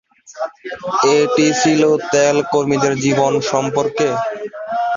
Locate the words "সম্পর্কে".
3.51-4.07